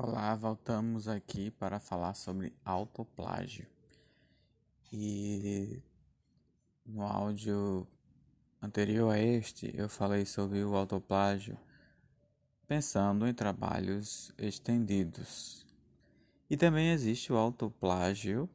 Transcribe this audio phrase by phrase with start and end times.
[0.00, 3.66] Olá, voltamos aqui para falar sobre autoplágio.
[4.92, 5.82] E
[6.86, 7.84] no áudio
[8.62, 11.58] anterior a este, eu falei sobre o autoplágio
[12.68, 15.66] pensando em trabalhos estendidos.
[16.48, 18.48] E também existe o autoplágio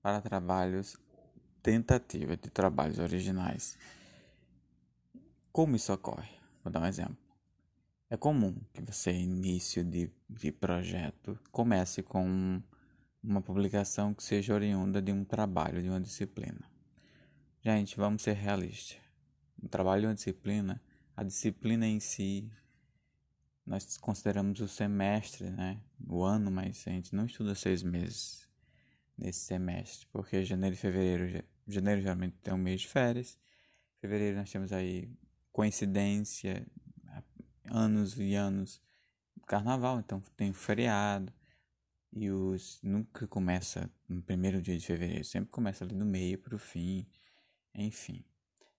[0.00, 0.96] para trabalhos
[1.64, 3.76] tentativa de trabalhos originais.
[5.50, 6.38] Como isso ocorre?
[6.62, 7.23] Vou dar um exemplo.
[8.10, 12.62] É comum que você, início de, de projeto, comece com
[13.22, 16.70] uma publicação que seja oriunda de um trabalho, de uma disciplina.
[17.62, 18.98] Gente, vamos ser realistas.
[19.62, 20.82] Um trabalho de uma disciplina,
[21.16, 22.50] a disciplina em si,
[23.66, 25.80] nós consideramos o semestre, né?
[26.06, 28.46] O ano, mas a gente não estuda seis meses
[29.16, 33.38] nesse semestre, porque janeiro e fevereiro, janeiro geralmente tem um mês de férias,
[34.00, 35.08] fevereiro nós temos aí
[35.50, 36.66] coincidência
[37.70, 38.80] anos e anos
[39.46, 41.32] carnaval, então tem feriado.
[42.12, 46.54] E os nunca começa no primeiro dia de fevereiro, sempre começa ali no meio para
[46.54, 47.06] o fim,
[47.74, 48.24] enfim,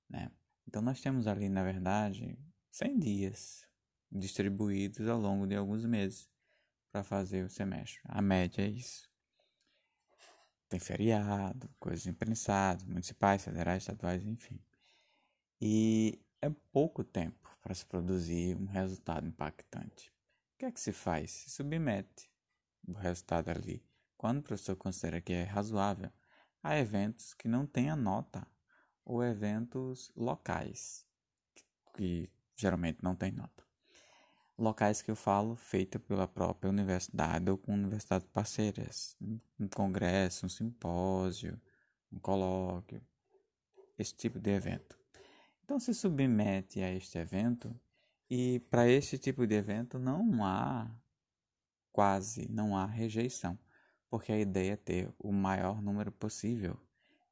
[0.09, 0.31] né?
[0.65, 2.37] Então nós temos ali, na verdade,
[2.71, 3.67] 100 dias
[4.09, 6.29] distribuídos ao longo de alguns meses
[6.91, 7.99] para fazer o semestre.
[8.05, 9.09] A média é isso.
[10.69, 14.59] Tem feriado, coisas imprensadas, municipais, federais, estaduais, enfim.
[15.59, 20.13] E é pouco tempo para se produzir um resultado impactante.
[20.53, 21.31] O que é que se faz?
[21.31, 22.29] Se submete
[22.87, 23.83] o resultado ali,
[24.15, 26.11] quando o professor considera que é razoável,
[26.61, 28.45] a eventos que não tenha nota
[29.03, 31.07] ou eventos locais,
[31.95, 33.63] que geralmente não tem nota.
[34.55, 39.17] Locais que eu falo feita pela própria universidade ou com universidades parceiras,
[39.59, 41.59] um congresso, um simpósio,
[42.11, 43.01] um colóquio,
[43.97, 45.03] esse tipo de evento.
[45.65, 47.75] Então se submete a este evento
[48.29, 50.87] e para este tipo de evento não há
[51.91, 53.57] quase não há rejeição,
[54.07, 56.79] porque a ideia é ter o maior número possível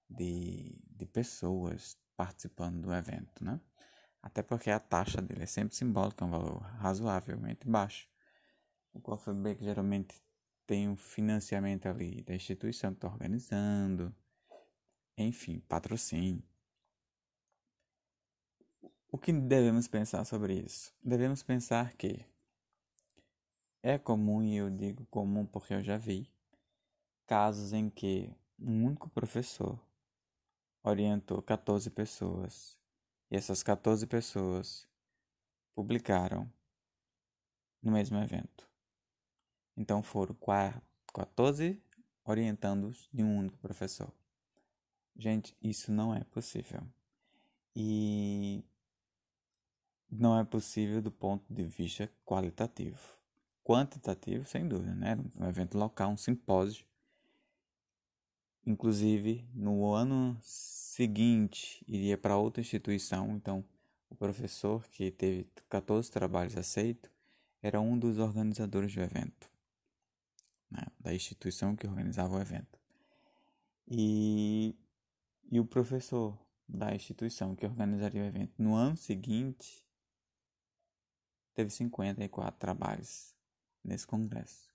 [0.10, 3.62] de, de pessoas participando do evento, né?
[4.20, 8.10] Até porque a taxa dele é sempre simbólica, é um valor razoavelmente baixo.
[8.94, 10.20] O COFEBEC geralmente
[10.66, 14.16] tem um financiamento ali da instituição que está organizando,
[15.18, 16.44] enfim, patrocínio.
[19.14, 20.92] O que devemos pensar sobre isso?
[21.04, 22.26] Devemos pensar que
[23.84, 26.28] é comum, e eu digo comum porque eu já vi,
[27.28, 29.80] casos em que um único professor
[30.82, 32.76] orientou 14 pessoas
[33.30, 34.88] e essas 14 pessoas
[35.76, 36.52] publicaram
[37.84, 38.68] no mesmo evento.
[39.78, 40.36] Então foram
[41.14, 41.80] 14
[42.26, 44.12] orientandos de um único professor.
[45.16, 46.82] Gente, isso não é possível.
[47.76, 48.66] E
[50.18, 53.00] não é possível do ponto de vista qualitativo.
[53.64, 55.18] Quantitativo, sem dúvida, né?
[55.40, 56.86] Um evento local, um simpósio.
[58.66, 63.36] Inclusive, no ano seguinte, iria para outra instituição.
[63.36, 63.64] Então,
[64.10, 67.10] o professor que teve 14 trabalhos aceitos
[67.62, 69.50] era um dos organizadores do evento,
[70.70, 70.84] né?
[71.00, 72.80] da instituição que organizava o evento.
[73.88, 74.76] E,
[75.50, 76.38] e o professor
[76.68, 79.84] da instituição que organizaria o evento no ano seguinte
[81.54, 83.34] teve 54 trabalhos
[83.84, 84.72] nesse congresso.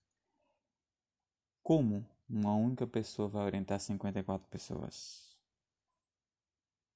[1.62, 5.36] Como uma única pessoa vai orientar 54 pessoas?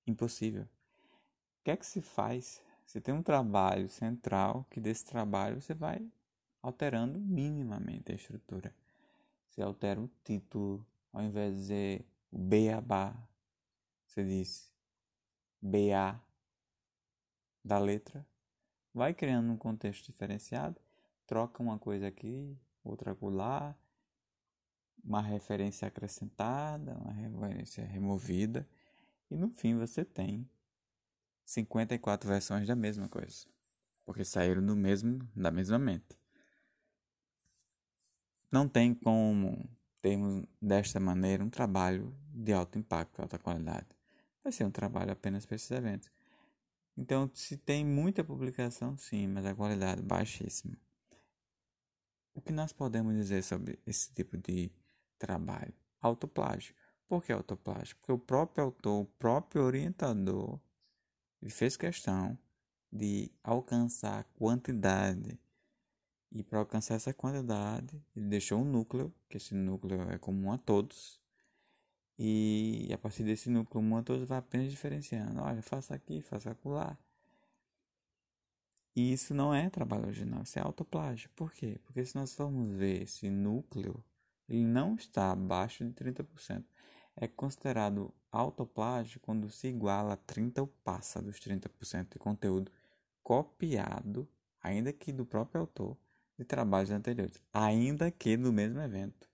[0.06, 0.64] Impossível.
[0.64, 2.60] O que é que se faz?
[2.86, 6.06] Você tem um trabalho central que desse trabalho você vai
[6.60, 8.74] alterando minimamente a estrutura.
[9.48, 13.14] Você altera o título, ao invés de dizer beabá,
[14.06, 14.72] você diz
[15.60, 16.20] BA
[17.64, 18.26] da letra
[18.94, 20.80] vai criando um contexto diferenciado,
[21.26, 23.76] troca uma coisa aqui, outra lá,
[25.02, 28.68] uma referência acrescentada, uma referência removida,
[29.30, 30.48] e no fim você tem
[31.44, 33.46] 54 versões da mesma coisa,
[34.04, 36.18] porque saíram do mesmo da mesma mente.
[38.50, 39.68] Não tem como
[40.02, 43.86] termos desta maneira um trabalho de alto impacto, alta qualidade.
[44.42, 46.10] Vai ser um trabalho apenas para esses eventos.
[46.96, 50.76] Então, se tem muita publicação, sim, mas a qualidade baixíssima.
[52.34, 54.70] O que nós podemos dizer sobre esse tipo de
[55.18, 55.74] trabalho?
[56.00, 56.74] Autoplágio.
[57.06, 57.96] Por que autoplágio?
[57.96, 60.58] Porque o próprio autor, o próprio orientador,
[61.48, 62.38] fez questão
[62.90, 65.38] de alcançar quantidade.
[66.30, 70.58] E para alcançar essa quantidade, ele deixou um núcleo, que esse núcleo é comum a
[70.58, 71.21] todos,
[72.18, 75.40] e a partir desse núcleo todos vai apenas diferenciando.
[75.40, 76.96] Olha, faça aqui, faça acolá.
[78.94, 81.30] E isso não é trabalho original, isso é autoplágio.
[81.34, 81.80] Por quê?
[81.84, 84.04] Porque se nós formos ver esse núcleo,
[84.48, 86.64] ele não está abaixo de 30%.
[87.16, 92.70] É considerado autoplágio quando se iguala a 30% ou passa dos 30% de conteúdo
[93.22, 94.28] copiado,
[94.62, 95.96] ainda que do próprio autor,
[96.38, 99.28] de trabalhos anteriores, ainda que do mesmo evento.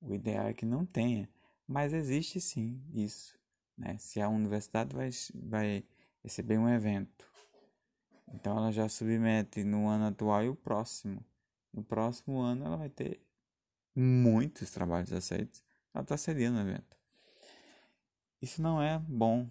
[0.00, 1.28] O ideal é que não tenha,
[1.68, 3.38] mas existe sim isso.
[3.76, 3.98] Né?
[3.98, 5.84] Se a universidade vai, vai
[6.24, 7.30] receber um evento,
[8.32, 11.24] então ela já submete no ano atual e o próximo.
[11.72, 13.20] No próximo ano ela vai ter
[13.94, 15.62] muitos trabalhos aceitos.
[15.92, 16.96] Ela está cedendo o evento.
[18.40, 19.48] Isso não é bom,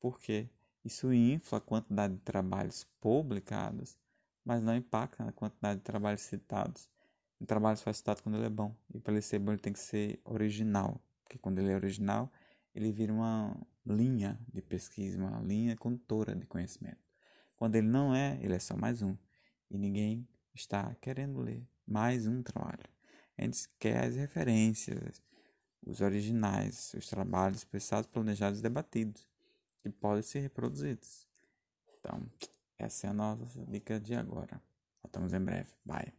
[0.00, 0.48] porque
[0.84, 3.98] isso infla a quantidade de trabalhos publicados,
[4.44, 6.88] mas não impacta na quantidade de trabalhos citados.
[7.40, 8.74] O trabalho só é citado quando ele é bom.
[8.94, 11.00] E para ele ser bom, ele tem que ser original.
[11.28, 12.32] Porque quando ele é original,
[12.74, 13.54] ele vira uma
[13.84, 16.98] linha de pesquisa, uma linha condutora de conhecimento.
[17.54, 19.14] Quando ele não é, ele é só mais um.
[19.70, 22.84] E ninguém está querendo ler mais um trabalho.
[23.36, 25.22] A gente quer as referências,
[25.84, 29.28] os originais, os trabalhos pensados, planejados e debatidos,
[29.82, 31.28] que podem ser reproduzidos.
[31.98, 32.22] Então,
[32.78, 34.62] essa é a nossa dica de agora.
[35.02, 35.72] Voltamos em breve.
[35.84, 36.17] Bye.